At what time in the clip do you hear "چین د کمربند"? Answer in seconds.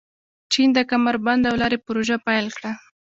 0.51-1.43